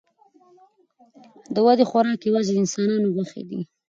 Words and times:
د 1.53 1.55
دوی 1.55 1.81
خوراک 1.89 2.19
یوازې 2.29 2.51
د 2.53 2.57
انسانانو 2.63 3.07
غوښې 3.15 3.41
دي. 3.49 3.61